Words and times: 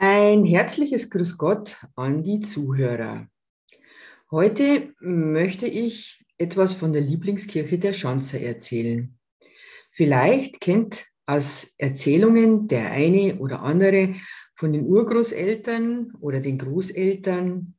Ein 0.00 0.44
herzliches 0.44 1.10
Grüß 1.10 1.38
Gott 1.38 1.76
an 1.96 2.22
die 2.22 2.38
Zuhörer. 2.38 3.26
Heute 4.30 4.94
möchte 5.00 5.66
ich 5.66 6.24
etwas 6.38 6.74
von 6.74 6.92
der 6.92 7.02
Lieblingskirche 7.02 7.80
der 7.80 7.92
Schanzer 7.92 8.40
erzählen. 8.40 9.18
Vielleicht 9.90 10.60
kennt 10.60 11.04
aus 11.26 11.74
Erzählungen 11.78 12.68
der 12.68 12.92
eine 12.92 13.38
oder 13.40 13.62
andere 13.62 14.14
von 14.54 14.72
den 14.72 14.86
Urgroßeltern 14.86 16.12
oder 16.20 16.38
den 16.38 16.58
Großeltern 16.58 17.74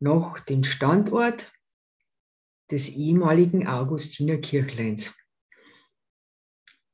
noch 0.00 0.40
den 0.40 0.64
Standort 0.64 1.52
des 2.70 2.88
ehemaligen 2.88 3.66
Augustiner 3.66 4.38
Kirchleins. 4.38 5.14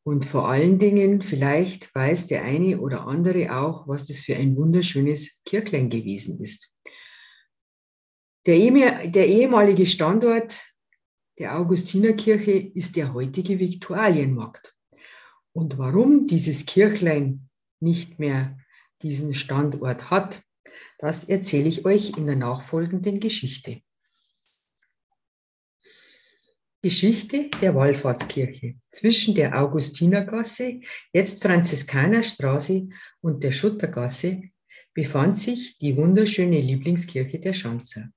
Und 0.07 0.27
vor 0.27 0.49
allen 0.49 0.79
Dingen, 0.79 1.23
vielleicht 1.23 1.95
weiß 1.95 2.27
der 2.27 2.45
eine 2.45 2.79
oder 2.79 3.07
andere 3.07 3.57
auch, 3.59 3.89
was 3.89 4.07
das 4.07 4.21
für 4.21 4.37
ein 4.37 4.55
wunderschönes 4.55 5.41
Kirchlein 5.47 5.89
gewesen 5.89 6.39
ist. 6.41 6.71
Der, 8.47 8.57
ehemalige 8.57 9.87
Standort 9.87 10.75
der 11.39 11.59
Augustinerkirche 11.59 12.53
ist 12.53 12.97
der 12.97 13.15
heutige 13.15 13.59
Viktualienmarkt. 13.59 14.77
Und 15.53 15.79
warum 15.79 16.27
dieses 16.27 16.67
Kirchlein 16.67 17.49
nicht 17.81 18.19
mehr 18.19 18.59
diesen 19.01 19.33
Standort 19.33 20.11
hat, 20.11 20.43
das 20.99 21.25
erzähle 21.25 21.69
ich 21.69 21.87
euch 21.87 22.19
in 22.19 22.27
der 22.27 22.37
nachfolgenden 22.37 23.21
Geschichte. 23.21 23.81
Geschichte 26.85 27.49
der 27.63 27.75
Wallfahrtskirche. 27.75 28.75
Zwischen 28.91 29.35
der 29.35 29.59
Augustinergasse, 29.59 30.81
jetzt 31.15 31.43
Franziskanerstraße 31.43 32.89
und 33.23 33.43
der 33.43 33.53
Schuttergasse 33.53 34.43
befand 34.93 35.39
sich 35.39 35.79
die 35.79 35.97
wunderschöne 35.97 36.61
Lieblingskirche 36.61 37.39
der 37.39 37.55
Schanzer. 37.55 38.11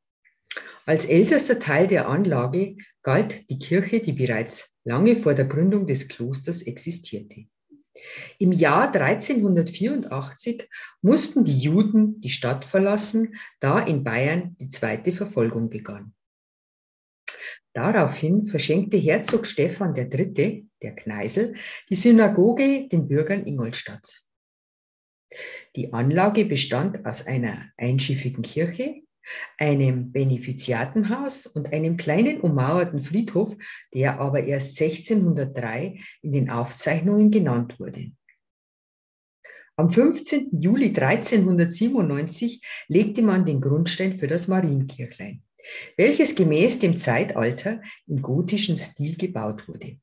Als 0.85 1.05
ältester 1.05 1.59
Teil 1.59 1.87
der 1.87 2.09
Anlage 2.09 2.75
galt 3.03 3.49
die 3.49 3.57
Kirche, 3.57 4.01
die 4.01 4.11
bereits 4.11 4.69
lange 4.83 5.15
vor 5.15 5.33
der 5.33 5.45
Gründung 5.45 5.87
des 5.87 6.09
Klosters 6.09 6.61
existierte. 6.61 7.45
Im 8.37 8.51
Jahr 8.51 8.93
1384 8.93 10.69
mussten 11.01 11.45
die 11.45 11.57
Juden 11.57 12.19
die 12.19 12.29
Stadt 12.29 12.65
verlassen, 12.65 13.37
da 13.61 13.79
in 13.79 14.03
Bayern 14.03 14.57
die 14.59 14.67
zweite 14.67 15.13
Verfolgung 15.13 15.69
begann. 15.69 16.13
Daraufhin 17.73 18.45
verschenkte 18.45 18.97
Herzog 18.97 19.45
Stephan 19.45 19.95
III., 19.95 20.67
der 20.81 20.95
Kneisel, 20.95 21.55
die 21.89 21.95
Synagoge 21.95 22.87
den 22.87 23.07
Bürgern 23.07 23.45
Ingolstadts. 23.45 24.31
Die 25.75 25.93
Anlage 25.93 26.45
bestand 26.45 27.05
aus 27.05 27.27
einer 27.27 27.65
einschiffigen 27.77 28.41
Kirche, 28.41 29.01
einem 29.57 30.11
Benefiziatenhaus 30.11 31.45
und 31.45 31.73
einem 31.73 31.97
kleinen 31.97 32.39
ummauerten 32.41 33.01
Friedhof, 33.01 33.55
der 33.93 34.19
aber 34.19 34.43
erst 34.43 34.81
1603 34.81 35.99
in 36.21 36.31
den 36.31 36.49
Aufzeichnungen 36.49 37.29
genannt 37.29 37.79
wurde. 37.79 38.11
Am 39.75 39.89
15. 39.89 40.57
Juli 40.59 40.87
1397 40.87 42.65
legte 42.87 43.21
man 43.21 43.45
den 43.45 43.61
Grundstein 43.61 44.13
für 44.17 44.27
das 44.27 44.47
Marienkirchlein 44.47 45.43
welches 45.95 46.35
gemäß 46.35 46.79
dem 46.79 46.97
Zeitalter 46.97 47.81
im 48.07 48.21
gotischen 48.21 48.77
Stil 48.77 49.15
gebaut 49.17 49.67
wurde. 49.67 49.99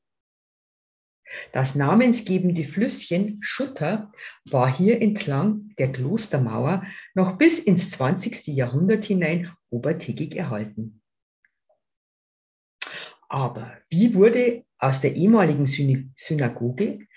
Das 1.51 1.75
namensgebende 1.75 2.63
Flüsschen 2.63 3.39
Schutter 3.41 4.11
war 4.45 4.73
hier 4.73 5.01
entlang 5.01 5.73
der 5.77 5.91
Klostermauer 5.91 6.85
noch 7.13 7.37
bis 7.37 7.59
ins 7.59 7.91
20. 7.91 8.47
Jahrhundert 8.47 9.05
hinein 9.05 9.51
obertägig 9.69 10.35
erhalten. 10.35 11.01
Aber 13.27 13.75
wie 13.89 14.13
wurde 14.13 14.65
aus 14.77 15.01
der 15.01 15.15
ehemaligen 15.15 15.65
Synagoge 15.65 17.07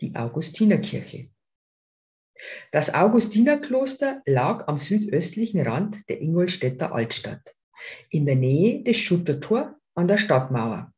die 0.00 0.16
Augustinerkirche? 0.16 1.30
Das 2.72 2.94
Augustinerkloster 2.94 4.22
lag 4.24 4.66
am 4.68 4.78
südöstlichen 4.78 5.60
Rand 5.60 6.08
der 6.08 6.20
Ingolstädter 6.22 6.92
Altstadt 6.92 7.54
in 8.10 8.26
der 8.26 8.36
Nähe 8.36 8.82
des 8.82 8.98
Schuttertor 8.98 9.74
an 9.94 10.08
der 10.08 10.18
Stadtmauer. 10.18 10.92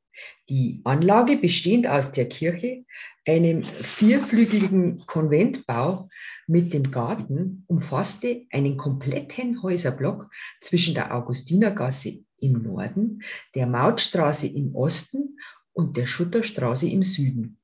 Die 0.49 0.81
Anlage 0.85 1.37
bestehend 1.37 1.87
aus 1.87 2.13
der 2.13 2.29
Kirche, 2.29 2.85
einem 3.27 3.65
vierflügeligen 3.65 5.05
Konventbau 5.07 6.09
mit 6.47 6.73
dem 6.73 6.91
Garten, 6.91 7.65
umfasste 7.69 8.47
einen 8.51 8.77
kompletten 8.77 9.63
Häuserblock 9.63 10.31
zwischen 10.61 10.95
der 10.95 11.15
Augustinergasse 11.15 12.25
im 12.39 12.63
Norden, 12.63 13.23
der 13.55 13.67
Mautstraße 13.67 14.49
im 14.49 14.75
Osten 14.75 15.39
und 15.73 15.97
der 15.97 16.07
Schutterstraße 16.07 16.89
im 16.89 17.03
Süden. 17.03 17.59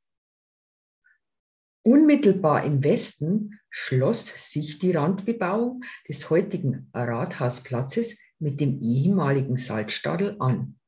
Unmittelbar 1.82 2.64
im 2.64 2.82
Westen 2.82 3.60
schloss 3.70 4.52
sich 4.52 4.78
die 4.78 4.92
Randbebauung 4.92 5.84
des 6.08 6.30
heutigen 6.30 6.90
Rathausplatzes 6.92 8.18
mit 8.38 8.60
dem 8.60 8.80
ehemaligen 8.80 9.56
Salzstadel 9.56 10.36
an. 10.38 10.78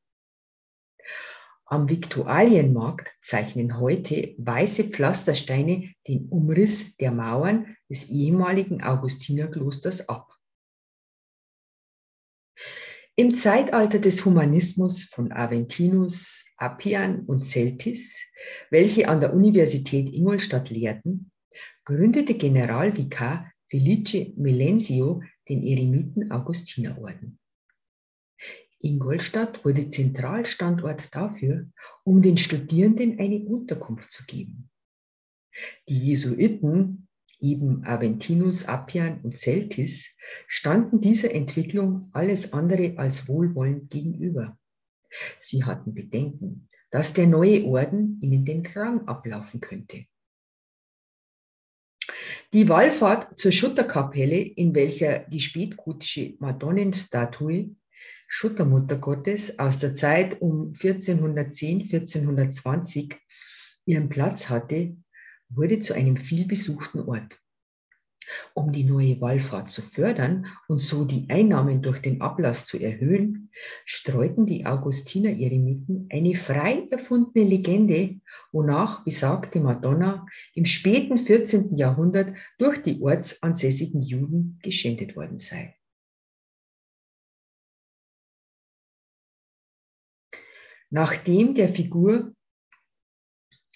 Am 1.65 1.87
Viktualienmarkt 1.87 3.15
zeichnen 3.21 3.79
heute 3.79 4.33
weiße 4.39 4.85
Pflastersteine 4.85 5.93
den 6.07 6.27
Umriss 6.29 6.97
der 6.97 7.11
Mauern 7.11 7.77
des 7.89 8.09
ehemaligen 8.09 8.81
Augustinerklosters 8.81 10.09
ab. 10.09 10.35
Im 13.15 13.35
Zeitalter 13.35 13.99
des 13.99 14.25
Humanismus 14.25 15.03
von 15.03 15.31
Aventinus, 15.31 16.45
Appian 16.57 17.25
und 17.25 17.45
Celtis, 17.45 18.17
welche 18.71 19.07
an 19.07 19.19
der 19.19 19.33
Universität 19.33 20.11
Ingolstadt 20.13 20.69
lehrten, 20.69 21.29
gründete 21.85 22.35
Generalvikar 22.35 23.51
Felice 23.69 24.33
Melensio 24.37 25.21
den 25.49 25.63
Eremiten 25.63 26.31
Augustinerorden. 26.31 27.39
Ingolstadt 28.81 29.65
wurde 29.65 29.89
Zentralstandort 29.89 31.13
dafür, 31.13 31.67
um 32.03 32.21
den 32.21 32.37
Studierenden 32.37 33.19
eine 33.19 33.39
Unterkunft 33.45 34.11
zu 34.11 34.25
geben. 34.25 34.69
Die 35.89 35.97
Jesuiten, 35.97 37.07
eben 37.41 37.83
Aventinus, 37.85 38.65
Appian 38.65 39.21
und 39.21 39.35
Celtis, 39.35 40.15
standen 40.47 41.01
dieser 41.01 41.33
Entwicklung 41.33 42.09
alles 42.13 42.53
andere 42.53 42.97
als 42.97 43.27
wohlwollend 43.27 43.89
gegenüber. 43.89 44.57
Sie 45.39 45.63
hatten 45.63 45.93
Bedenken, 45.93 46.69
dass 46.91 47.13
der 47.13 47.27
neue 47.27 47.65
Orden 47.65 48.19
ihnen 48.21 48.45
den 48.45 48.63
Krang 48.63 49.07
ablaufen 49.07 49.59
könnte. 49.59 50.05
Die 52.53 52.69
Wallfahrt 52.69 53.39
zur 53.39 53.51
Schutterkapelle, 53.51 54.37
in 54.37 54.73
welcher 54.75 55.19
die 55.19 55.39
spätgotische 55.39 56.35
Madonnenstatue 56.39 57.75
Schuttermutter 58.27 58.97
Gottes 58.97 59.57
aus 59.57 59.79
der 59.79 59.93
Zeit 59.93 60.39
um 60.41 60.67
1410, 60.67 61.81
1420 61.81 63.15
ihren 63.85 64.07
Platz 64.09 64.49
hatte, 64.49 64.95
wurde 65.49 65.79
zu 65.79 65.95
einem 65.95 66.15
vielbesuchten 66.17 67.01
Ort. 67.01 67.39
Um 68.53 68.71
die 68.71 68.83
neue 68.83 69.19
Wallfahrt 69.21 69.71
zu 69.71 69.81
fördern 69.81 70.47
und 70.67 70.79
so 70.79 71.05
die 71.05 71.27
Einnahmen 71.29 71.81
durch 71.81 71.99
den 71.99 72.21
Ablass 72.21 72.65
zu 72.65 72.77
erhöhen, 72.77 73.51
streuten 73.85 74.45
die 74.45 74.65
Augustiner 74.65 75.29
Eremiten 75.29 76.07
eine 76.11 76.35
frei 76.35 76.87
erfundene 76.91 77.45
Legende, 77.45 78.19
wonach 78.51 79.03
besagte 79.03 79.59
Madonna 79.59 80.25
im 80.53 80.65
späten 80.65 81.17
14. 81.17 81.75
Jahrhundert 81.75 82.33
durch 82.57 82.81
die 82.81 83.01
ortsansässigen 83.01 84.01
Juden 84.01 84.59
geschändet 84.61 85.15
worden 85.15 85.39
sei. 85.39 85.75
Nachdem 90.91 91.53
der 91.53 91.69
Figur 91.69 92.33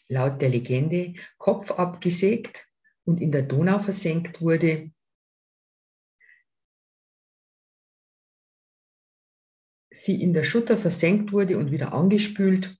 laut 0.07 0.41
der 0.41 0.49
Legende 0.49 1.13
Kopf 1.37 1.71
abgesägt 1.71 2.67
und 3.05 3.21
in 3.21 3.31
der 3.31 3.43
Donau 3.43 3.79
versenkt 3.79 4.41
wurde, 4.41 4.91
sie 9.91 10.21
in 10.21 10.33
der 10.33 10.43
Schutter 10.43 10.77
versenkt 10.77 11.31
wurde 11.31 11.57
und 11.57 11.71
wieder 11.71 11.93
angespült, 11.93 12.77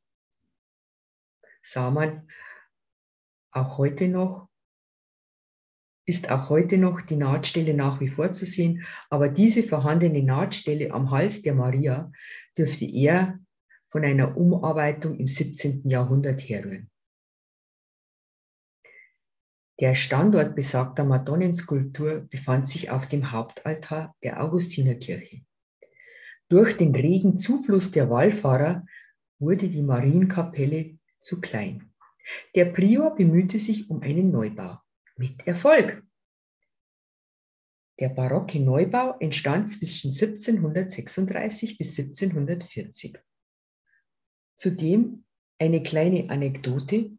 sah 1.62 1.92
man 1.92 2.28
auch 3.52 3.78
heute 3.78 4.08
noch, 4.08 4.50
ist 6.06 6.30
auch 6.32 6.50
heute 6.50 6.78
noch 6.78 7.02
die 7.02 7.16
Nahtstelle 7.16 7.74
nach 7.74 8.02
wie 8.02 8.10
vor 8.10 8.32
zu 8.32 8.46
sehen, 8.46 8.84
aber 9.10 9.30
diese 9.30 9.64
vorhandene 9.64 10.22
Nahtstelle 10.24 10.92
am 10.92 11.12
Hals 11.12 11.44
der 11.44 11.54
Maria 11.54 12.12
dürfte 12.58 12.86
eher 12.86 13.40
von 13.86 14.04
einer 14.04 14.36
Umarbeitung 14.36 15.18
im 15.18 15.28
17. 15.28 15.88
Jahrhundert 15.88 16.42
herrühren. 16.42 16.90
Der 19.80 19.96
Standort 19.96 20.56
besagter 20.56 21.04
Madonnenskulptur 21.04 22.28
befand 22.30 22.68
sich 22.68 22.92
auf 22.92 23.08
dem 23.08 23.32
Hauptaltar 23.32 24.16
der 24.24 24.44
Augustinerkirche. 24.44 25.42
Durch 26.48 26.78
den 26.78 26.94
regen 26.94 27.38
Zufluss 27.38 27.92
der 27.92 28.10
Wallfahrer 28.10 28.86
wurde 29.40 29.68
die 29.70 29.82
Marienkapelle 29.82 31.00
zu 31.20 31.42
klein. 31.42 31.92
Der 32.56 32.66
Prior 32.66 33.16
bemühte 33.16 33.60
sich 33.60 33.90
um 33.90 34.02
einen 34.02 34.32
Neubau. 34.32 34.78
Mit 35.18 35.46
Erfolg. 35.48 36.04
Der 38.00 38.10
barocke 38.10 38.60
Neubau 38.60 39.18
entstand 39.20 39.70
zwischen 39.70 40.12
1736 40.12 41.78
bis 41.78 41.98
1740. 42.00 43.20
Zudem 44.56 45.26
eine 45.60 45.84
kleine 45.84 46.30
Anekdote. 46.30 47.18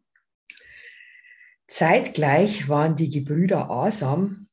Zeitgleich 1.67 2.69
waren 2.69 2.95
die 2.95 3.09
Gebrüder 3.09 3.69
Asam, 3.69 4.47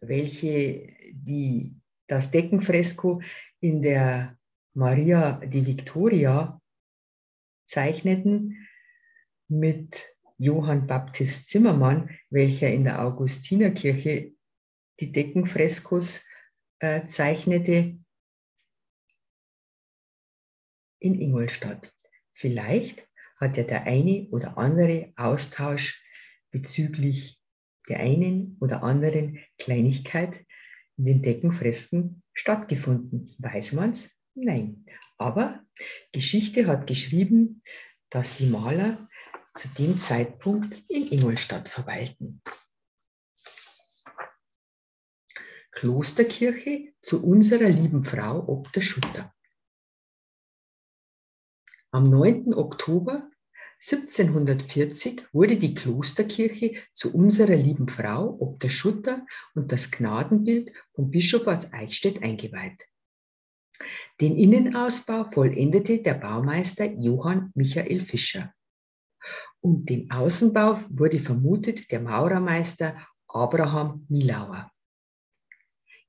welche 0.00 0.96
die, 1.12 1.76
das 2.06 2.30
Deckenfresko 2.30 3.22
in 3.60 3.82
der 3.82 4.38
Maria 4.74 5.44
di 5.44 5.66
Victoria 5.66 6.60
zeichneten, 7.64 8.66
mit 9.48 10.08
Johann 10.38 10.86
Baptist 10.86 11.50
Zimmermann, 11.50 12.18
welcher 12.30 12.70
in 12.70 12.84
der 12.84 13.02
Augustinerkirche 13.02 14.34
die 14.98 15.12
Deckenfreskos 15.12 16.24
äh, 16.78 17.06
zeichnete, 17.06 17.98
in 20.98 21.20
Ingolstadt. 21.20 21.94
Vielleicht 22.32 23.08
hat 23.42 23.56
ja 23.56 23.64
der 23.64 23.82
eine 23.82 24.28
oder 24.30 24.56
andere 24.56 25.12
Austausch 25.16 26.00
bezüglich 26.52 27.40
der 27.88 27.98
einen 27.98 28.56
oder 28.60 28.84
anderen 28.84 29.40
Kleinigkeit 29.58 30.46
in 30.96 31.06
den 31.06 31.22
Deckenfresken 31.22 32.22
stattgefunden. 32.32 33.34
Weiß 33.38 33.72
man's? 33.72 34.16
Nein. 34.34 34.86
Aber 35.18 35.64
Geschichte 36.12 36.68
hat 36.68 36.86
geschrieben, 36.86 37.62
dass 38.10 38.36
die 38.36 38.46
Maler 38.46 39.08
zu 39.54 39.68
dem 39.68 39.98
Zeitpunkt 39.98 40.88
in 40.88 41.10
Ingolstadt 41.10 41.68
verweilten. 41.68 42.42
Klosterkirche 45.72 46.92
zu 47.00 47.26
unserer 47.26 47.68
lieben 47.68 48.04
Frau 48.04 48.46
ob 48.46 48.72
der 48.72 48.82
Schutter. 48.82 49.34
Am 51.90 52.08
9. 52.08 52.54
Oktober 52.54 53.31
1740 53.84 55.26
wurde 55.32 55.56
die 55.56 55.74
Klosterkirche 55.74 56.74
zu 56.92 57.12
unserer 57.12 57.56
lieben 57.56 57.88
Frau 57.88 58.36
ob 58.38 58.60
der 58.60 58.68
Schutter 58.68 59.26
und 59.56 59.72
das 59.72 59.90
Gnadenbild 59.90 60.72
vom 60.94 61.10
Bischof 61.10 61.48
aus 61.48 61.72
Eichstätt 61.72 62.22
eingeweiht. 62.22 62.86
Den 64.20 64.36
Innenausbau 64.36 65.24
vollendete 65.24 66.00
der 66.00 66.14
Baumeister 66.14 66.92
Johann 66.92 67.50
Michael 67.56 68.00
Fischer. 68.00 68.54
Und 69.60 69.88
den 69.88 70.08
Außenbau 70.12 70.78
wurde 70.88 71.18
vermutet 71.18 71.90
der 71.90 72.00
Maurermeister 72.00 72.96
Abraham 73.26 74.06
Milauer. 74.08 74.70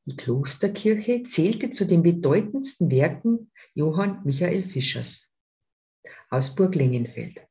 Die 0.06 0.16
Klosterkirche 0.16 1.24
zählte 1.24 1.72
zu 1.72 1.86
den 1.86 2.04
bedeutendsten 2.04 2.92
Werken 2.92 3.52
Johann 3.74 4.22
Michael 4.26 4.64
Fischers 4.64 5.34
aus 6.30 6.54
Burg 6.54 6.76
Lengenfeld. 6.76 7.48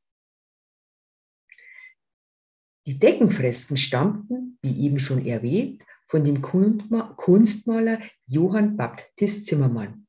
Die 2.87 2.99
Deckenfresken 2.99 3.76
stammten, 3.76 4.58
wie 4.62 4.87
eben 4.87 4.99
schon 4.99 5.25
erwähnt, 5.25 5.82
von 6.08 6.25
dem 6.25 6.43
Kunstmaler 6.43 8.00
Johann 8.26 8.76
Baptist 8.76 9.46
Zimmermann. 9.46 10.06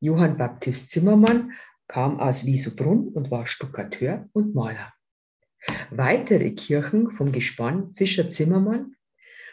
Johann 0.00 0.36
Baptist 0.36 0.90
Zimmermann 0.90 1.52
kam 1.88 2.20
aus 2.20 2.46
Wiesobrunn 2.46 3.08
und 3.08 3.30
war 3.30 3.46
Stuckateur 3.46 4.28
und 4.32 4.54
Maler. 4.54 4.92
Weitere 5.90 6.52
Kirchen 6.52 7.10
vom 7.10 7.32
Gespann 7.32 7.92
Fischer 7.92 8.28
Zimmermann, 8.28 8.96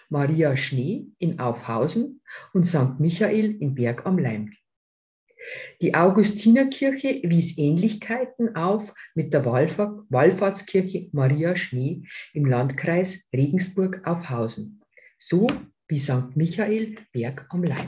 Maria 0.10 0.56
Schnee 0.56 1.08
in 1.18 1.40
Aufhausen 1.40 2.22
und 2.54 2.66
St. 2.66 3.00
Michael 3.00 3.62
in 3.62 3.76
Berg 3.76 4.06
am 4.06 4.18
Leim. 4.18 4.54
Die 5.82 5.94
Augustinerkirche 5.94 7.22
wies 7.24 7.58
Ähnlichkeiten 7.58 8.56
auf 8.56 8.94
mit 9.14 9.34
der 9.34 9.46
Wallfahrtskirche 9.46 11.10
Maria 11.12 11.56
Schnee 11.56 12.04
im 12.34 12.46
Landkreis 12.46 13.28
Regensburg 13.34 14.02
auf 14.06 14.30
Hausen, 14.30 14.82
so 15.20 15.48
wie 15.88 16.00
St. 16.00 16.36
Michael 16.36 16.96
Berg 17.12 17.48
am 17.50 17.64
Leim. 17.64 17.88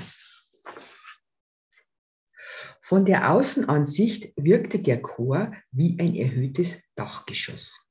Von 2.82 3.06
der 3.06 3.32
Außenansicht 3.32 4.32
wirkte 4.38 4.80
der 4.80 5.02
Chor 5.02 5.52
wie 5.72 6.00
ein 6.00 6.16
erhöhtes 6.16 6.82
Dachgeschoss. 6.96 7.90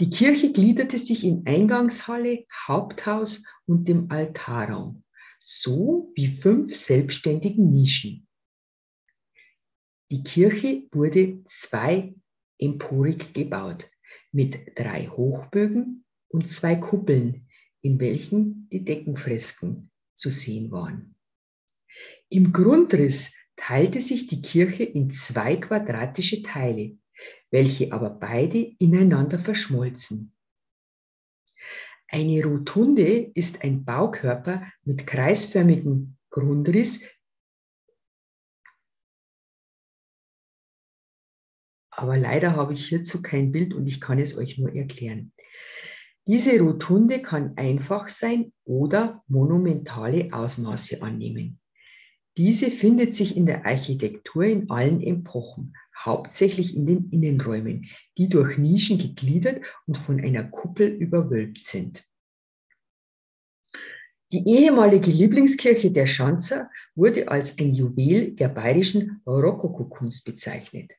Die 0.00 0.10
Kirche 0.10 0.52
gliederte 0.52 0.98
sich 0.98 1.24
in 1.24 1.46
Eingangshalle, 1.46 2.44
Haupthaus 2.66 3.44
und 3.66 3.88
dem 3.88 4.10
Altarraum 4.10 5.05
so 5.48 6.12
wie 6.16 6.26
fünf 6.26 6.76
selbstständigen 6.76 7.70
Nischen. 7.70 8.26
Die 10.10 10.24
Kirche 10.24 10.88
wurde 10.90 11.44
zwei-emporig 11.44 13.32
gebaut 13.32 13.88
mit 14.32 14.76
drei 14.76 15.06
Hochbögen 15.06 16.04
und 16.28 16.48
zwei 16.48 16.74
Kuppeln, 16.74 17.48
in 17.80 18.00
welchen 18.00 18.68
die 18.70 18.84
Deckenfresken 18.84 19.92
zu 20.14 20.30
sehen 20.30 20.72
waren. 20.72 21.14
Im 22.28 22.52
Grundriss 22.52 23.32
teilte 23.54 24.00
sich 24.00 24.26
die 24.26 24.42
Kirche 24.42 24.82
in 24.82 25.12
zwei 25.12 25.56
quadratische 25.56 26.42
Teile, 26.42 26.98
welche 27.52 27.92
aber 27.92 28.10
beide 28.10 28.74
ineinander 28.78 29.38
verschmolzen. 29.38 30.35
Eine 32.16 32.42
Rotunde 32.46 33.30
ist 33.34 33.62
ein 33.62 33.84
Baukörper 33.84 34.66
mit 34.84 35.06
kreisförmigem 35.06 36.16
Grundriss, 36.30 37.04
aber 41.90 42.16
leider 42.16 42.56
habe 42.56 42.72
ich 42.72 42.88
hierzu 42.88 43.20
kein 43.20 43.52
Bild 43.52 43.74
und 43.74 43.86
ich 43.86 44.00
kann 44.00 44.18
es 44.18 44.38
euch 44.38 44.56
nur 44.56 44.74
erklären. 44.74 45.34
Diese 46.26 46.58
Rotunde 46.58 47.20
kann 47.20 47.54
einfach 47.58 48.08
sein 48.08 48.54
oder 48.64 49.22
monumentale 49.26 50.30
Ausmaße 50.32 51.02
annehmen. 51.02 51.60
Diese 52.38 52.70
findet 52.70 53.14
sich 53.14 53.36
in 53.36 53.44
der 53.44 53.64
Architektur 53.64 54.44
in 54.44 54.70
allen 54.70 55.02
Epochen, 55.02 55.74
hauptsächlich 55.98 56.76
in 56.76 56.86
den 56.86 57.08
Innenräumen, 57.10 57.86
die 58.18 58.28
durch 58.28 58.58
Nischen 58.58 58.98
gegliedert 58.98 59.64
und 59.86 59.96
von 59.96 60.20
einer 60.20 60.44
Kuppel 60.44 60.88
überwölbt 60.88 61.64
sind. 61.64 62.06
Die 64.32 64.44
ehemalige 64.44 65.10
Lieblingskirche 65.10 65.92
der 65.92 66.06
Schanzer 66.06 66.68
wurde 66.96 67.28
als 67.28 67.58
ein 67.58 67.72
Juwel 67.72 68.32
der 68.32 68.48
bayerischen 68.48 69.22
Rokokokunst 69.24 70.24
bezeichnet. 70.24 70.94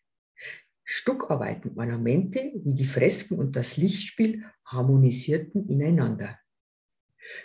Stuckarbeiten, 0.86 1.77
Ornamente 1.77 2.53
wie 2.63 2.74
die 2.74 2.86
Fresken 2.86 3.38
und 3.38 3.57
das 3.57 3.75
Lichtspiel 3.75 4.46
harmonisierten 4.63 5.67
ineinander. 5.67 6.39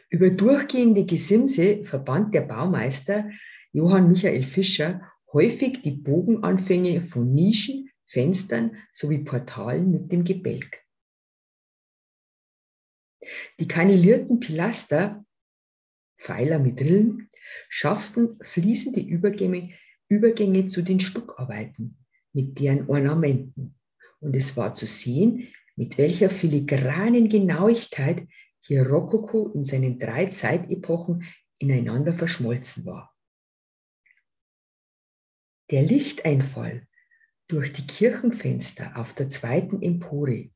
Über 0.08 0.30
durchgehende 0.30 1.04
Gesimse 1.04 1.84
verband 1.84 2.32
der 2.32 2.42
Baumeister 2.42 3.28
Johann 3.72 4.08
Michael 4.08 4.44
Fischer 4.44 5.12
häufig 5.32 5.82
die 5.82 5.90
Bogenanfänge 5.90 7.00
von 7.00 7.34
Nischen, 7.34 7.90
Fenstern 8.04 8.76
sowie 8.92 9.24
Portalen 9.24 9.90
mit 9.90 10.12
dem 10.12 10.22
Gebälk. 10.22 10.84
Die 13.58 13.66
kanilierten 13.66 14.38
Pilaster, 14.38 15.24
Pfeiler 16.16 16.59
mit 16.59 16.81
Rillen, 16.81 17.31
schafften 17.69 18.37
fließende 18.42 19.00
Übergänge, 19.00 19.71
Übergänge 20.09 20.66
zu 20.66 20.83
den 20.83 21.00
Stuckarbeiten 21.00 21.99
mit 22.33 22.59
deren 22.59 22.88
Ornamenten. 22.88 23.78
Und 24.21 24.37
es 24.37 24.57
war 24.57 24.75
zu 24.75 24.87
sehen, 24.87 25.49
mit 25.76 25.99
welcher 25.99 26.31
filigranen 26.31 27.28
Genauigkeit 27.28 28.26
hier 28.61 28.87
Rokoko 28.87 29.49
in 29.54 29.64
seinen 29.64 29.99
drei 29.99 30.26
Zeitepochen 30.26 31.25
ineinander 31.59 32.14
verschmolzen 32.14 32.87
war. 32.87 33.14
Der 35.71 35.83
Lichteinfall 35.83 36.87
durch 37.49 37.73
die 37.73 37.87
Kirchenfenster 37.87 38.97
auf 38.97 39.14
der 39.14 39.28
zweiten 39.28 39.83
Empore 39.83 40.50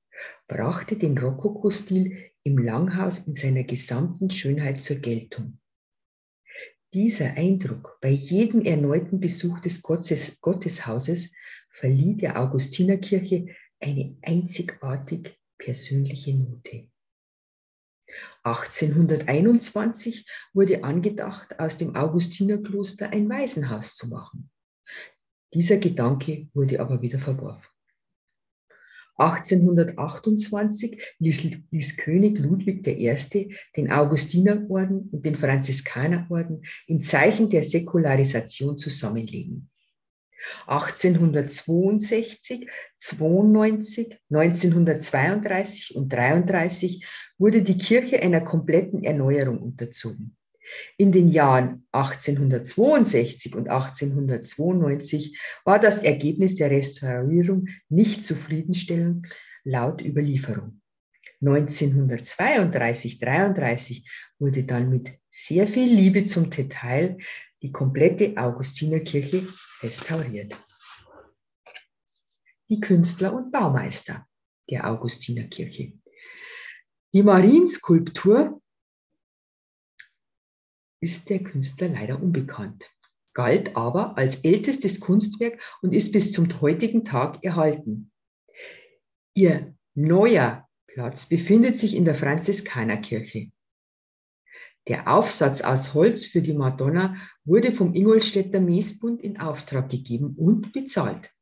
brachte 0.47 0.97
den 0.97 1.17
Rokokostil 1.19 2.31
im 2.47 2.59
Langhaus 2.59 3.27
in 3.27 3.35
seiner 3.35 3.65
gesamten 3.65 4.31
Schönheit 4.31 4.81
zur 4.81 4.97
Geltung. 4.97 5.59
Dieser 6.95 7.35
Eindruck 7.35 7.99
bei 8.01 8.11
jedem 8.11 8.63
erneuten 8.63 9.19
Besuch 9.19 9.59
des 9.59 9.83
Gottes, 9.83 10.41
Gotteshauses 10.41 11.33
verlieh 11.71 12.17
der 12.17 12.41
Augustinerkirche 12.41 13.49
eine 13.81 14.17
einzigartig 14.23 15.37
persönliche 15.59 16.35
Note. 16.35 16.89
1821 18.45 20.31
wurde 20.55 20.85
angedacht, 20.85 21.59
aus 21.59 21.77
dem 21.77 21.97
Augustinerkloster 21.97 23.11
ein 23.11 23.29
Waisenhaus 23.29 23.97
zu 23.97 24.09
machen. 24.09 24.51
Dieser 25.53 25.79
Gedanke 25.79 26.49
wurde 26.55 26.79
aber 26.79 27.03
wieder 27.03 27.19
verworfen. 27.19 27.76
1828 29.17 31.03
ließ, 31.19 31.51
ließ, 31.71 31.97
König 31.97 32.39
Ludwig 32.39 32.87
I. 32.87 33.57
den 33.77 33.91
Augustinerorden 33.91 35.09
und 35.11 35.25
den 35.25 35.35
Franziskanerorden 35.35 36.63
im 36.87 37.03
Zeichen 37.03 37.49
der 37.49 37.63
Säkularisation 37.63 38.77
zusammenlegen. 38.77 39.71
1862, 40.67 42.69
92, 42.99 44.19
1932 44.31 45.97
und 45.97 46.13
33 46.13 47.07
wurde 47.39 47.63
die 47.63 47.79
Kirche 47.79 48.23
einer 48.23 48.43
kompletten 48.43 49.03
Erneuerung 49.03 49.61
unterzogen. 49.61 50.37
In 50.97 51.13
den 51.13 51.29
Jahren 51.29 51.87
1862 51.93 53.55
und 53.55 53.69
1892 53.69 55.39
war 55.65 55.79
das 55.79 55.99
Ergebnis 55.99 56.55
der 56.55 56.71
Restaurierung 56.71 57.69
nicht 57.89 58.25
zufriedenstellend 58.25 59.27
laut 59.65 60.03
Überlieferung. 60.03 60.81
1932-33 61.43 64.09
wurde 64.39 64.65
dann 64.65 64.89
mit 64.89 65.11
sehr 65.29 65.67
viel 65.67 65.93
Liebe 65.93 66.25
zum 66.25 66.49
Detail 66.51 67.19
die 67.63 67.73
komplette 67.73 68.37
Augustinerkirche 68.37 69.49
restauriert. 69.83 70.55
Die 72.69 72.81
Künstler 72.81 73.33
und 73.35 73.53
Baumeister 73.53 74.27
der 74.69 74.91
Augustinerkirche. 74.91 75.93
Die 77.15 77.23
Marienskulptur 77.23 78.61
ist 81.07 81.31
der 81.31 81.39
Künstler 81.39 81.89
leider 81.91 82.21
unbekannt, 82.21 82.91
galt 83.33 83.77
aber 83.77 84.19
als 84.19 84.39
ältestes 84.39 84.99
Kunstwerk 84.99 85.57
und 85.81 85.95
ist 85.95 86.11
bis 86.11 86.33
zum 86.33 86.49
heutigen 86.61 87.05
Tag 87.05 87.45
erhalten. 87.45 88.11
Ihr 89.33 89.77
neuer 89.95 90.69
Platz 90.89 91.29
befindet 91.29 91.79
sich 91.79 91.95
in 91.95 92.05
der 92.05 92.17
Franziskanerkirche. 92.17 93.53
Der 94.89 95.07
Aufsatz 95.07 95.61
aus 95.61 95.95
Holz 95.95 96.27
für 96.27 96.43
die 96.43 96.55
Madonna 96.55 97.15
wurde 97.45 97.71
vom 97.71 97.95
Ingolstädter 97.95 98.59
Messbund 98.59 99.21
in 99.21 99.39
Auftrag 99.39 99.89
gegeben 99.89 100.35
und 100.37 100.73
bezahlt. 100.73 101.33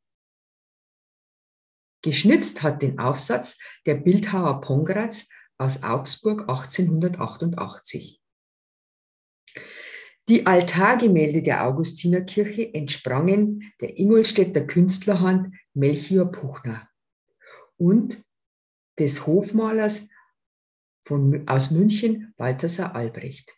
Geschnitzt 2.03 2.61
hat 2.61 2.83
den 2.83 2.99
Aufsatz 2.99 3.57
der 3.87 3.95
Bildhauer 3.95 4.61
Pongratz 4.61 5.27
aus 5.57 5.81
Augsburg 5.81 6.41
1888. 6.41 8.21
Die 10.27 10.47
Altargemälde 10.47 11.43
der 11.43 11.67
Augustinerkirche 11.67 12.73
entsprangen 12.73 13.71
der 13.79 13.99
Ingolstädter 13.99 14.65
Künstlerhand 14.65 15.55
Melchior 15.75 16.31
Puchner 16.31 16.89
und 17.77 18.23
des 18.97 19.27
Hofmalers 19.27 20.07
von, 21.03 21.47
aus 21.47 21.69
München 21.69 22.33
Balthasar 22.37 22.95
Albrecht. 22.95 23.53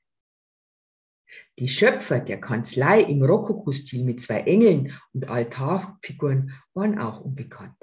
Die 1.60 1.70
Schöpfer 1.70 2.20
der 2.20 2.42
Kanzlei 2.42 3.02
im 3.02 3.24
Rokoko-Stil 3.24 4.04
mit 4.04 4.22
zwei 4.22 4.42
Engeln 4.42 4.94
und 5.14 5.30
Altarfiguren 5.30 6.52
waren 6.74 7.00
auch 7.00 7.22
unbekannt. 7.22 7.78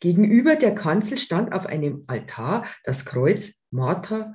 Gegenüber 0.00 0.56
der 0.56 0.74
Kanzel 0.74 1.16
stand 1.16 1.52
auf 1.52 1.64
einem 1.64 2.02
Altar 2.08 2.66
das 2.84 3.06
Kreuz 3.06 3.62
Martha 3.70 4.34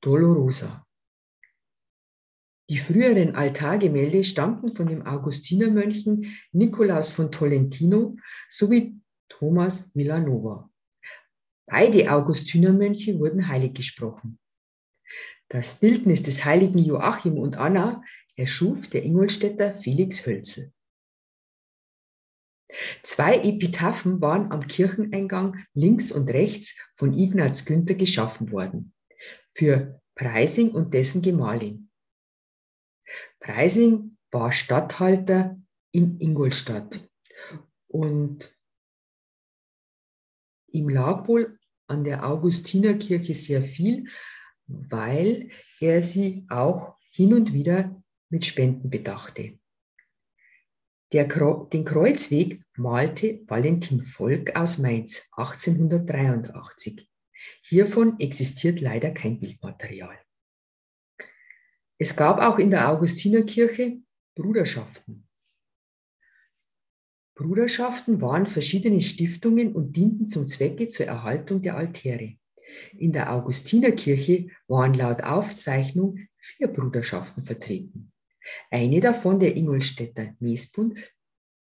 Dolorosa. 0.00 0.86
Die 2.70 2.76
früheren 2.76 3.34
Altargemälde 3.34 4.22
stammten 4.24 4.74
von 4.74 4.88
dem 4.88 5.06
Augustinermönchen 5.06 6.38
Nikolaus 6.52 7.08
von 7.08 7.32
Tolentino 7.32 8.16
sowie 8.50 9.00
Thomas 9.30 9.90
Villanova. 9.94 10.70
Beide 11.66 12.12
Augustinermönche 12.12 13.18
wurden 13.18 13.48
heilig 13.48 13.74
gesprochen. 13.74 14.38
Das 15.48 15.80
Bildnis 15.80 16.22
des 16.22 16.44
heiligen 16.44 16.78
Joachim 16.78 17.38
und 17.38 17.56
Anna 17.56 18.02
erschuf 18.36 18.88
der 18.88 19.02
Ingolstädter 19.02 19.74
Felix 19.74 20.26
Hölzel. 20.26 20.72
Zwei 23.02 23.38
Epitaphen 23.38 24.20
waren 24.20 24.52
am 24.52 24.66
Kircheneingang 24.66 25.64
links 25.72 26.12
und 26.12 26.28
rechts 26.28 26.76
von 26.96 27.14
Ignaz 27.14 27.64
Günther 27.64 27.94
geschaffen 27.94 28.52
worden, 28.52 28.92
für 29.48 30.02
Preising 30.14 30.72
und 30.72 30.92
dessen 30.92 31.22
Gemahlin. 31.22 31.87
Preising 33.40 34.16
war 34.30 34.52
Statthalter 34.52 35.60
in 35.92 36.20
Ingolstadt. 36.20 37.08
Und 37.86 38.56
ihm 40.68 40.88
lag 40.88 41.26
wohl 41.26 41.58
an 41.86 42.04
der 42.04 42.26
Augustinerkirche 42.26 43.34
sehr 43.34 43.62
viel, 43.62 44.08
weil 44.66 45.50
er 45.80 46.02
sie 46.02 46.46
auch 46.50 46.96
hin 47.10 47.32
und 47.34 47.52
wieder 47.52 48.02
mit 48.28 48.44
Spenden 48.44 48.90
bedachte. 48.90 49.58
Der, 51.12 51.24
den 51.24 51.84
Kreuzweg 51.86 52.62
malte 52.76 53.40
Valentin 53.46 54.02
Volk 54.02 54.54
aus 54.54 54.76
Mainz 54.76 55.26
1883. 55.32 57.08
Hiervon 57.62 58.20
existiert 58.20 58.82
leider 58.82 59.10
kein 59.12 59.40
Bildmaterial. 59.40 60.18
Es 61.98 62.14
gab 62.14 62.40
auch 62.40 62.58
in 62.58 62.70
der 62.70 62.88
Augustinerkirche 62.88 63.98
Bruderschaften. 64.36 65.28
Bruderschaften 67.34 68.20
waren 68.20 68.46
verschiedene 68.46 69.00
Stiftungen 69.00 69.74
und 69.74 69.96
dienten 69.96 70.26
zum 70.26 70.46
Zwecke 70.46 70.86
zur 70.88 71.06
Erhaltung 71.06 71.60
der 71.60 71.76
Altäre. 71.76 72.36
In 72.96 73.12
der 73.12 73.32
Augustinerkirche 73.32 74.48
waren 74.68 74.94
laut 74.94 75.22
Aufzeichnung 75.22 76.18
vier 76.36 76.68
Bruderschaften 76.68 77.42
vertreten. 77.42 78.12
Eine 78.70 79.00
davon, 79.00 79.40
der 79.40 79.56
Ingolstädter 79.56 80.34
Mesbund, 80.38 80.98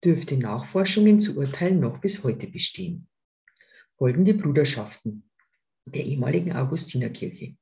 dürfte 0.03 0.37
Nachforschungen 0.37 1.19
zu 1.19 1.37
urteilen 1.37 1.79
noch 1.79 1.99
bis 1.99 2.23
heute 2.23 2.47
bestehen. 2.47 3.07
Folgende 3.91 4.33
Bruderschaften 4.33 5.29
der 5.85 6.03
ehemaligen 6.05 6.53
Augustinerkirche. 6.53 7.55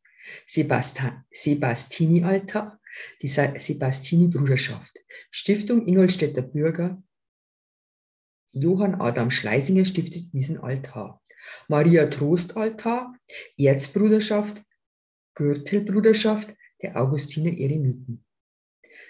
Sebastini-Altar, 0.47 2.79
die 3.21 3.27
Sebastini-Bruderschaft, 3.27 4.99
Stiftung 5.29 5.87
Ingolstädter 5.87 6.41
Bürger. 6.41 7.01
Johann 8.51 8.99
Adam 8.99 9.31
Schleisinger 9.31 9.85
stiftete 9.85 10.29
diesen 10.31 10.59
Altar. 10.59 11.21
Maria 11.67 12.07
Trost-Altar, 12.07 13.15
Erzbruderschaft, 13.57 14.61
Gürtelbruderschaft 15.35 16.55
der 16.81 16.97
Augustiner 16.97 17.57
Eremiten. 17.57 18.25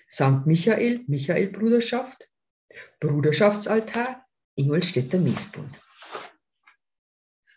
St. 0.09 0.45
Michael, 0.45 1.03
Michael-Bruderschaft, 1.07 2.29
Bruderschaftsaltar, 2.99 4.25
Ingolstädter 4.55 5.17
Messbund. 5.17 5.81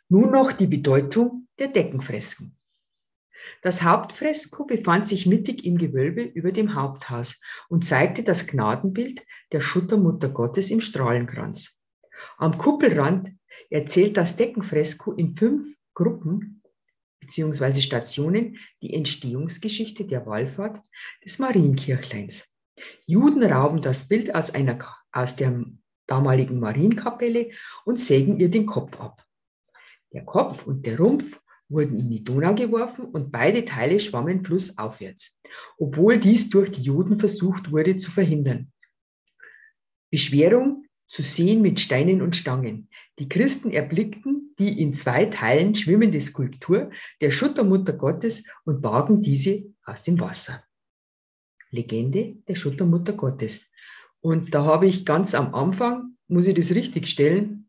Nun 0.08 0.30
noch 0.30 0.52
die 0.52 0.66
Bedeutung 0.66 1.48
der 1.58 1.68
Deckenfresken. 1.68 2.56
Das 3.62 3.82
Hauptfresko 3.82 4.64
befand 4.64 5.08
sich 5.08 5.26
mittig 5.26 5.64
im 5.64 5.78
Gewölbe 5.78 6.22
über 6.22 6.52
dem 6.52 6.74
Haupthaus 6.74 7.40
und 7.68 7.84
zeigte 7.84 8.22
das 8.22 8.46
Gnadenbild 8.46 9.24
der 9.52 9.60
Schuttermutter 9.60 10.28
Gottes 10.28 10.70
im 10.70 10.80
Strahlenkranz. 10.80 11.80
Am 12.38 12.58
Kuppelrand 12.58 13.32
erzählt 13.70 14.16
das 14.16 14.36
Deckenfresko 14.36 15.12
in 15.12 15.34
fünf 15.34 15.76
Gruppen 15.94 16.62
bzw. 17.20 17.80
Stationen 17.80 18.58
die 18.82 18.94
Entstehungsgeschichte 18.94 20.04
der 20.04 20.26
Wallfahrt 20.26 20.80
des 21.24 21.38
Marienkirchleins. 21.38 22.48
Juden 23.06 23.42
rauben 23.42 23.80
das 23.80 24.08
Bild 24.08 24.34
aus, 24.34 24.52
einer, 24.52 24.78
aus 25.12 25.36
der 25.36 25.64
damaligen 26.06 26.60
Marienkapelle 26.60 27.50
und 27.84 27.98
sägen 27.98 28.38
ihr 28.38 28.50
den 28.50 28.66
Kopf 28.66 29.00
ab. 29.00 29.24
Der 30.12 30.24
Kopf 30.24 30.66
und 30.66 30.84
der 30.86 30.98
Rumpf 30.98 31.40
wurden 31.74 31.98
in 31.98 32.10
die 32.10 32.24
Donau 32.24 32.54
geworfen 32.54 33.06
und 33.06 33.30
beide 33.32 33.64
Teile 33.64 34.00
schwammen 34.00 34.42
flussaufwärts, 34.42 35.40
obwohl 35.76 36.18
dies 36.18 36.48
durch 36.48 36.70
die 36.70 36.82
Juden 36.82 37.18
versucht 37.18 37.70
wurde 37.70 37.96
zu 37.96 38.10
verhindern. 38.10 38.72
Beschwerung 40.10 40.86
zu 41.08 41.22
sehen 41.22 41.60
mit 41.60 41.80
Steinen 41.80 42.22
und 42.22 42.36
Stangen. 42.36 42.88
Die 43.18 43.28
Christen 43.28 43.70
erblickten 43.70 44.54
die 44.58 44.80
in 44.80 44.94
zwei 44.94 45.26
Teilen 45.26 45.74
schwimmende 45.74 46.20
Skulptur 46.20 46.90
der 47.20 47.30
Schuttermutter 47.30 47.92
Gottes 47.92 48.44
und 48.64 48.80
bargen 48.80 49.20
diese 49.20 49.64
aus 49.84 50.02
dem 50.02 50.18
Wasser. 50.20 50.64
Legende 51.70 52.36
der 52.48 52.54
Schuttermutter 52.54 53.12
Gottes. 53.12 53.66
Und 54.20 54.54
da 54.54 54.64
habe 54.64 54.86
ich 54.86 55.04
ganz 55.04 55.34
am 55.34 55.54
Anfang, 55.54 56.16
muss 56.28 56.46
ich 56.46 56.54
das 56.54 56.74
richtig 56.74 57.08
stellen, 57.08 57.68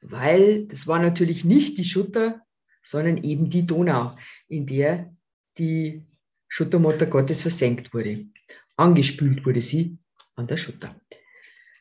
weil 0.00 0.66
das 0.66 0.86
war 0.86 0.98
natürlich 0.98 1.44
nicht 1.44 1.78
die 1.78 1.84
Schutter, 1.84 2.42
sondern 2.82 3.22
eben 3.22 3.48
die 3.50 3.66
Donau, 3.66 4.16
in 4.48 4.66
der 4.66 5.14
die 5.58 6.04
Schuttermutter 6.48 7.06
Gottes 7.06 7.42
versenkt 7.42 7.94
wurde. 7.94 8.26
Angespült 8.76 9.44
wurde 9.46 9.60
sie 9.60 9.98
an 10.34 10.46
der 10.46 10.56
Schutter. 10.56 11.00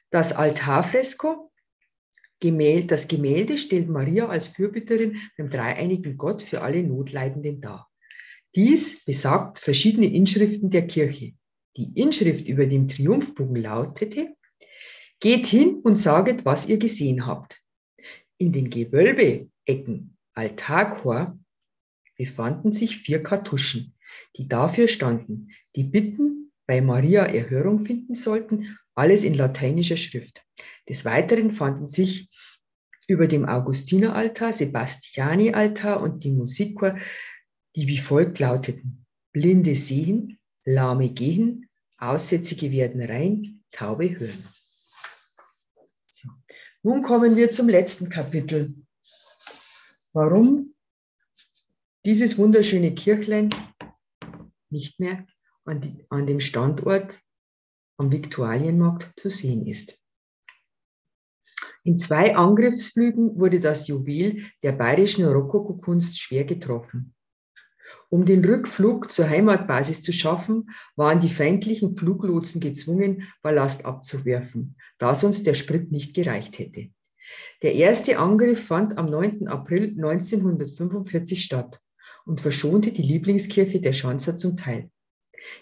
Das 0.09 0.33
Altarfresko, 0.33 1.51
das 2.39 3.07
Gemälde 3.07 3.57
stellt 3.57 3.87
Maria 3.87 4.27
als 4.27 4.47
Fürbitterin 4.47 5.17
beim 5.37 5.49
dreieinigen 5.49 6.17
Gott 6.17 6.41
für 6.41 6.61
alle 6.61 6.83
Notleidenden 6.83 7.61
dar. 7.61 7.89
Dies 8.55 9.05
besagt 9.05 9.59
verschiedene 9.59 10.07
Inschriften 10.07 10.69
der 10.69 10.87
Kirche. 10.87 11.33
Die 11.77 11.91
Inschrift 11.95 12.47
über 12.47 12.65
dem 12.65 12.87
Triumphbogen 12.87 13.55
lautete, 13.55 14.35
Geht 15.19 15.45
hin 15.45 15.81
und 15.83 15.97
saget, 15.97 16.45
was 16.45 16.67
ihr 16.67 16.77
gesehen 16.77 17.27
habt. 17.27 17.61
In 18.39 18.51
den 18.51 18.71
Gewölbeecken 18.71 20.17
Altarchor 20.33 21.37
befanden 22.17 22.71
sich 22.71 22.97
vier 22.97 23.23
Kartuschen, 23.23 23.95
die 24.37 24.47
dafür 24.47 24.87
standen, 24.87 25.49
die 25.75 25.83
Bitten 25.83 26.51
bei 26.67 26.81
Maria 26.81 27.25
Erhörung 27.25 27.85
finden 27.85 28.13
sollten, 28.13 28.77
alles 28.93 29.23
in 29.23 29.33
lateinischer 29.33 29.97
Schrift. 29.97 30.45
Des 30.87 31.05
Weiteren 31.05 31.51
fanden 31.51 31.87
sich 31.87 32.29
über 33.07 33.27
dem 33.27 33.45
Augustineraltar, 33.45 34.53
Sebastiani-Altar 34.53 36.01
und 36.01 36.23
die 36.23 36.31
Musikchor, 36.31 36.97
die 37.75 37.87
wie 37.87 37.97
folgt 37.97 38.39
lauteten. 38.39 39.05
Blinde 39.33 39.75
sehen, 39.75 40.39
Lahme 40.65 41.09
gehen, 41.09 41.69
Aussätzige 41.97 42.71
werden 42.71 43.01
rein, 43.01 43.63
Taube 43.71 44.19
hören. 44.19 44.43
So. 46.07 46.29
Nun 46.83 47.01
kommen 47.01 47.35
wir 47.35 47.49
zum 47.49 47.69
letzten 47.69 48.09
Kapitel. 48.09 48.73
Warum 50.13 50.73
dieses 52.05 52.37
wunderschöne 52.37 52.93
Kirchlein 52.93 53.53
nicht 54.69 54.99
mehr 54.99 55.25
an, 55.65 55.81
die, 55.81 56.05
an 56.09 56.25
dem 56.25 56.39
Standort 56.39 57.21
am 57.97 58.11
Viktualienmarkt 58.11 59.13
zu 59.19 59.29
sehen 59.29 59.67
ist. 59.67 59.99
In 61.83 61.97
zwei 61.97 62.35
Angriffsflügen 62.35 63.39
wurde 63.39 63.59
das 63.59 63.87
Juwel 63.87 64.43
der 64.63 64.71
bayerischen 64.71 65.25
Rokokokunst 65.25 66.19
schwer 66.19 66.45
getroffen. 66.45 67.13
Um 68.09 68.25
den 68.25 68.43
Rückflug 68.43 69.11
zur 69.11 69.29
Heimatbasis 69.29 70.01
zu 70.01 70.11
schaffen, 70.11 70.69
waren 70.95 71.21
die 71.21 71.29
feindlichen 71.29 71.95
Fluglotsen 71.95 72.59
gezwungen, 72.59 73.27
Ballast 73.41 73.85
abzuwerfen, 73.85 74.75
da 74.97 75.15
sonst 75.15 75.47
der 75.47 75.53
Sprit 75.53 75.91
nicht 75.91 76.13
gereicht 76.13 76.59
hätte. 76.59 76.89
Der 77.61 77.75
erste 77.75 78.17
Angriff 78.17 78.65
fand 78.65 78.97
am 78.97 79.09
9. 79.09 79.47
April 79.47 79.89
1945 79.89 81.43
statt 81.43 81.81
und 82.25 82.41
verschonte 82.41 82.91
die 82.91 83.01
Lieblingskirche 83.01 83.81
der 83.81 83.93
Schanzer 83.93 84.37
zum 84.37 84.57
Teil. 84.57 84.89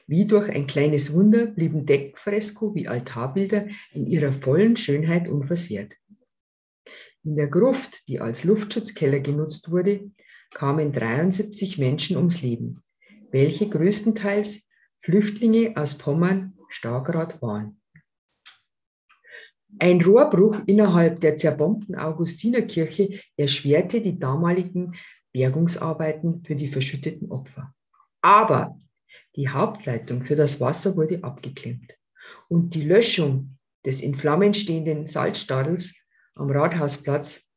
Wie 0.08 0.26
durch 0.26 0.50
ein 0.50 0.68
kleines 0.68 1.14
Wunder 1.14 1.46
blieben 1.46 1.86
Deckfresko 1.86 2.76
wie 2.76 2.88
Altarbilder 2.88 3.68
in 3.92 4.06
ihrer 4.06 4.34
vollen 4.34 4.76
Schönheit 4.76 5.28
unversehrt. 5.28 5.96
In 7.24 7.36
der 7.36 7.48
Gruft, 7.48 8.08
die 8.08 8.20
als 8.20 8.44
Luftschutzkeller 8.44 9.20
genutzt 9.20 9.72
wurde, 9.72 10.12
kamen 10.52 10.92
73 10.92 11.78
Menschen 11.78 12.18
ums 12.18 12.42
Leben, 12.42 12.82
welche 13.32 13.70
größtenteils 13.70 14.68
Flüchtlinge 15.02 15.74
aus 15.76 15.98
Pommern, 15.98 16.58
Stargrad 16.70 17.42
waren. 17.42 17.79
Ein 19.78 20.02
Rohrbruch 20.02 20.58
innerhalb 20.66 21.20
der 21.20 21.36
zerbombten 21.36 21.96
Augustinerkirche 21.96 23.20
erschwerte 23.38 24.02
die 24.02 24.18
damaligen 24.18 24.96
Bergungsarbeiten 25.32 26.44
für 26.44 26.56
die 26.56 26.68
verschütteten 26.68 27.32
Opfer. 27.32 27.74
Aber 28.22 28.78
die 29.36 29.48
Hauptleitung 29.48 30.24
für 30.24 30.36
das 30.36 30.60
Wasser 30.60 30.98
wurde 30.98 31.24
abgeklemmt 31.24 31.96
und 32.48 32.74
die 32.74 32.84
Löschung 32.84 33.58
des 33.86 34.02
in 34.02 34.16
Flammen 34.16 34.54
stehenden 34.54 35.06
Salzstadels 35.06 35.96
am 36.36 36.50
Rathausplatz 36.50 37.49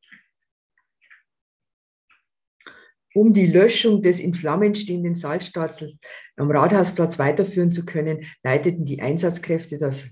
um 3.14 3.32
die 3.32 3.46
Löschung 3.46 4.02
des 4.02 4.20
in 4.20 4.34
Flammen 4.34 4.74
stehenden 4.74 5.14
Salzstadels 5.14 5.96
am 6.36 6.50
Rathausplatz 6.50 7.18
weiterführen 7.18 7.70
zu 7.70 7.84
können, 7.84 8.24
leiteten 8.42 8.84
die 8.84 9.00
Einsatzkräfte 9.00 9.78
das 9.78 10.10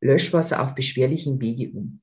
Löschwasser 0.00 0.62
auf 0.62 0.74
beschwerlichen 0.74 1.40
Wege 1.40 1.70
um. 1.72 2.00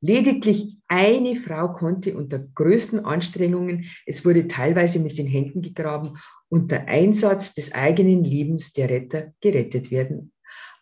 Lediglich 0.00 0.76
eine 0.86 1.34
Frau 1.34 1.72
konnte 1.72 2.14
unter 2.14 2.38
größten 2.38 3.06
Anstrengungen, 3.06 3.86
es 4.04 4.24
wurde 4.24 4.48
teilweise 4.48 5.00
mit 5.00 5.16
den 5.16 5.26
Händen 5.26 5.62
gegraben, 5.62 6.18
unter 6.50 6.86
Einsatz 6.86 7.54
des 7.54 7.72
eigenen 7.72 8.22
Lebens 8.22 8.74
der 8.74 8.90
Retter 8.90 9.32
gerettet 9.40 9.90
werden 9.90 10.32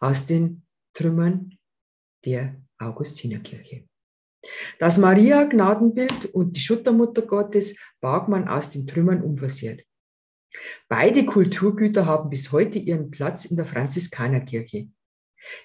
aus 0.00 0.26
den 0.26 0.64
Trümmern 0.92 1.56
der 2.24 2.60
Augustinerkirche. 2.78 3.84
Das 4.78 4.98
Maria-Gnadenbild 4.98 6.26
und 6.34 6.56
die 6.56 6.60
Schuttermutter 6.60 7.22
Gottes 7.22 7.76
barg 8.00 8.28
man 8.28 8.48
aus 8.48 8.70
den 8.70 8.86
Trümmern 8.86 9.22
unversehrt. 9.22 9.84
Beide 10.88 11.24
Kulturgüter 11.24 12.06
haben 12.06 12.28
bis 12.28 12.52
heute 12.52 12.78
ihren 12.78 13.10
Platz 13.10 13.44
in 13.44 13.56
der 13.56 13.66
Franziskanerkirche. 13.66 14.88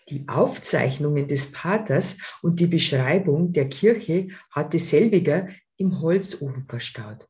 Die 0.09 0.27
Aufzeichnungen 0.27 1.27
des 1.27 1.51
Paters 1.51 2.39
und 2.41 2.59
die 2.59 2.67
Beschreibung 2.67 3.51
der 3.53 3.69
Kirche 3.69 4.29
hatte 4.51 4.79
selbiger 4.79 5.49
im 5.77 6.01
Holzofen 6.01 6.63
verstaut. 6.63 7.27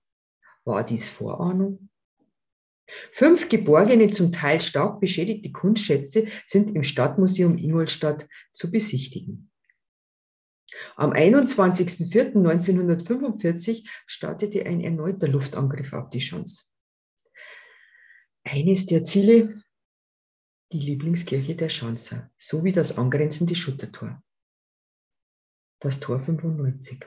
War 0.64 0.84
dies 0.84 1.10
Vorahnung? 1.10 1.90
Fünf 3.12 3.50
geborgene, 3.50 4.10
zum 4.10 4.32
Teil 4.32 4.62
stark 4.62 5.02
beschädigte 5.02 5.52
Kunstschätze 5.52 6.28
sind 6.46 6.74
im 6.74 6.84
Stadtmuseum 6.84 7.58
Ingolstadt 7.58 8.28
zu 8.54 8.72
besichtigen. 8.72 9.47
Am 10.96 11.12
21.04.1945 11.12 13.88
startete 14.06 14.66
ein 14.66 14.82
erneuter 14.82 15.28
Luftangriff 15.28 15.94
auf 15.94 16.10
die 16.10 16.22
Schanze. 16.22 16.66
Eines 18.44 18.86
der 18.86 19.04
Ziele, 19.04 19.62
die 20.72 20.80
Lieblingskirche 20.80 21.56
der 21.56 21.70
Schanzer, 21.70 22.30
sowie 22.38 22.72
das 22.72 22.98
angrenzende 22.98 23.56
Schuttertor. 23.56 24.22
Das 25.80 26.00
Tor 26.00 26.20
95. 26.20 27.06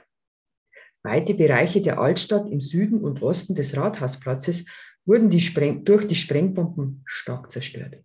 Weite 1.02 1.34
Bereiche 1.34 1.80
der 1.80 1.98
Altstadt 1.98 2.50
im 2.50 2.60
Süden 2.60 3.02
und 3.02 3.22
Osten 3.22 3.54
des 3.54 3.76
Rathausplatzes 3.76 4.66
wurden 5.06 5.30
die 5.30 5.40
durch 5.84 6.06
die 6.06 6.14
Sprengbomben 6.14 7.02
stark 7.06 7.50
zerstört. 7.50 8.04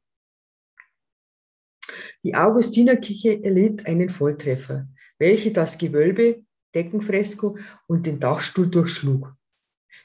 Die 2.24 2.34
Augustinerkirche 2.34 3.44
erlitt 3.44 3.86
einen 3.86 4.10
Volltreffer 4.10 4.88
welche 5.18 5.52
das 5.52 5.78
Gewölbe, 5.78 6.46
Deckenfresko 6.74 7.58
und 7.88 8.06
den 8.06 8.20
Dachstuhl 8.20 8.70
durchschlug. 8.70 9.34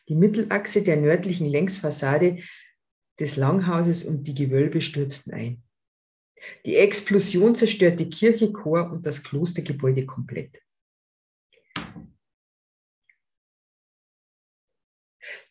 Die 0.09 0.15
Mittelachse 0.15 0.83
der 0.83 0.97
nördlichen 0.97 1.49
Längsfassade 1.49 2.43
des 3.19 3.37
Langhauses 3.37 4.05
und 4.05 4.25
die 4.25 4.35
Gewölbe 4.35 4.81
stürzten 4.81 5.33
ein. 5.33 5.63
Die 6.65 6.77
Explosion 6.77 7.55
zerstörte 7.55 8.09
Kirche, 8.09 8.53
Chor 8.53 8.91
und 8.91 9.05
das 9.05 9.23
Klostergebäude 9.23 10.07
komplett. 10.07 10.63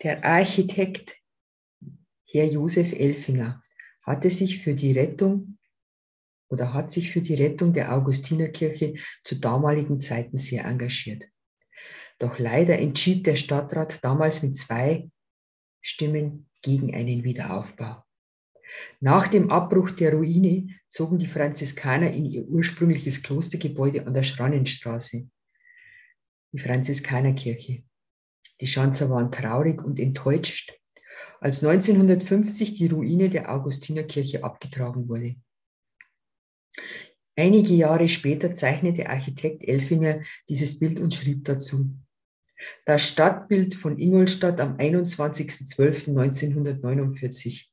Der 0.02 0.24
Architekt 0.24 1.17
Herr 2.26 2.45
Josef 2.45 2.91
Elfinger 2.93 3.63
hatte 4.04 4.30
sich 4.30 4.63
für 4.63 4.74
die 4.74 4.91
Rettung 4.91 5.59
oder 6.49 6.73
hat 6.73 6.91
sich 6.91 7.12
für 7.12 7.21
die 7.21 7.35
Rettung 7.35 7.73
der 7.73 7.93
Augustinerkirche 7.93 8.95
zu 9.23 9.35
damaligen 9.35 10.01
Zeiten 10.01 10.38
sehr 10.38 10.65
engagiert. 10.65 11.27
Doch 12.17 12.38
leider 12.38 12.77
entschied 12.79 13.25
der 13.25 13.35
Stadtrat 13.35 14.03
damals 14.03 14.43
mit 14.43 14.55
zwei 14.55 15.09
Stimmen 15.81 16.49
gegen 16.62 16.93
einen 16.93 17.23
Wiederaufbau. 17.23 18.03
Nach 18.99 19.27
dem 19.27 19.49
Abbruch 19.49 19.91
der 19.91 20.13
Ruine 20.13 20.67
zogen 20.88 21.17
die 21.17 21.27
Franziskaner 21.27 22.12
in 22.12 22.25
ihr 22.25 22.43
ursprüngliches 22.47 23.23
Klostergebäude 23.23 24.05
an 24.05 24.13
der 24.13 24.23
Schrannenstraße, 24.23 25.27
die 26.51 26.59
Franziskanerkirche. 26.59 27.83
Die 28.62 28.67
Schanzer 28.67 29.09
waren 29.09 29.31
traurig 29.31 29.81
und 29.83 29.99
enttäuscht, 29.99 30.73
als 31.39 31.63
1950 31.63 32.73
die 32.73 32.88
Ruine 32.88 33.29
der 33.29 33.51
Augustinerkirche 33.53 34.43
abgetragen 34.43 35.07
wurde. 35.07 35.35
Einige 37.36 37.73
Jahre 37.73 38.08
später 38.08 38.53
zeichnete 38.53 39.10
Architekt 39.10 39.63
Elfinger 39.63 40.21
dieses 40.49 40.79
Bild 40.79 40.99
und 40.99 41.13
schrieb 41.13 41.45
dazu. 41.45 41.95
Das 42.86 43.08
Stadtbild 43.08 43.75
von 43.75 43.97
Ingolstadt 43.97 44.60
am 44.60 44.75
21.12.1949 44.75 47.67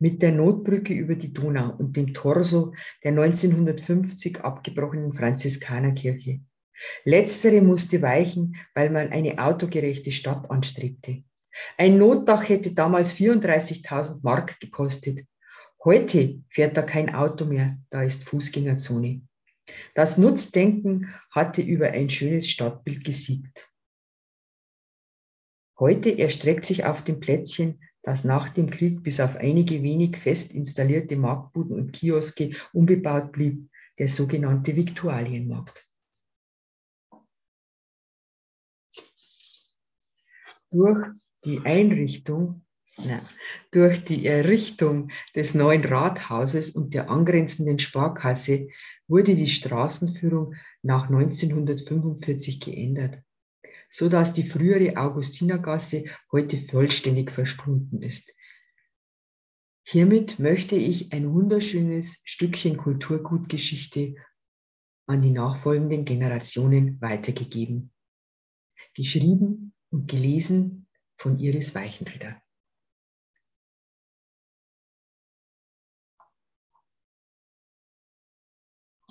mit 0.00 0.20
der 0.22 0.32
Notbrücke 0.32 0.92
über 0.92 1.14
die 1.14 1.32
Donau 1.32 1.76
und 1.76 1.96
dem 1.96 2.12
Torso 2.12 2.74
der 3.04 3.12
1950 3.12 4.40
abgebrochenen 4.40 5.12
Franziskanerkirche 5.12 6.40
Letztere 7.04 7.60
musste 7.60 8.02
weichen, 8.02 8.56
weil 8.74 8.90
man 8.90 9.10
eine 9.10 9.38
autogerechte 9.38 10.10
Stadt 10.10 10.50
anstrebte. 10.50 11.22
Ein 11.76 11.98
Notdach 11.98 12.48
hätte 12.48 12.72
damals 12.72 13.14
34.000 13.14 14.20
Mark 14.22 14.58
gekostet. 14.60 15.24
Heute 15.84 16.44
fährt 16.48 16.76
da 16.76 16.82
kein 16.82 17.12
Auto 17.12 17.44
mehr, 17.44 17.76
da 17.90 18.02
ist 18.02 18.24
Fußgängerzone. 18.24 19.22
Das 19.94 20.16
Nutzdenken 20.16 21.12
hatte 21.30 21.60
über 21.62 21.88
ein 21.88 22.08
schönes 22.08 22.48
Stadtbild 22.48 23.04
gesiegt. 23.04 23.68
Heute 25.78 26.16
erstreckt 26.16 26.64
sich 26.64 26.84
auf 26.84 27.02
dem 27.02 27.18
Plätzchen, 27.18 27.80
das 28.02 28.22
nach 28.22 28.48
dem 28.48 28.70
Krieg 28.70 29.02
bis 29.02 29.18
auf 29.18 29.36
einige 29.36 29.82
wenig 29.82 30.16
fest 30.16 30.52
installierte 30.52 31.16
Marktbuden 31.16 31.76
und 31.76 31.92
Kioske 31.92 32.54
unbebaut 32.72 33.32
blieb, 33.32 33.68
der 33.98 34.06
sogenannte 34.08 34.76
Viktualienmarkt. 34.76 35.88
Durch 40.70 41.06
die 41.44 41.60
Einrichtung, 41.60 42.64
na, 42.98 43.20
durch 43.70 44.04
die 44.04 44.26
Errichtung 44.26 45.10
des 45.34 45.54
neuen 45.54 45.84
Rathauses 45.84 46.70
und 46.70 46.92
der 46.92 47.10
angrenzenden 47.10 47.78
Sparkasse 47.78 48.68
wurde 49.08 49.34
die 49.34 49.48
Straßenführung 49.48 50.54
nach 50.82 51.08
1945 51.08 52.60
geändert, 52.60 53.22
so 53.88 54.08
dass 54.08 54.34
die 54.34 54.42
frühere 54.42 54.96
Augustinergasse 54.96 56.04
heute 56.30 56.58
vollständig 56.58 57.30
verschwunden 57.30 58.02
ist. 58.02 58.34
Hiermit 59.84 60.38
möchte 60.38 60.76
ich 60.76 61.12
ein 61.12 61.32
wunderschönes 61.32 62.20
Stückchen 62.24 62.76
Kulturgutgeschichte 62.76 64.14
an 65.06 65.22
die 65.22 65.30
nachfolgenden 65.30 66.04
Generationen 66.04 67.00
weitergegeben. 67.00 67.90
Geschrieben 68.94 69.74
und 69.90 70.08
gelesen 70.08 70.86
von 71.16 71.38
Iris 71.38 71.74
Weichenrieder. 71.74 72.41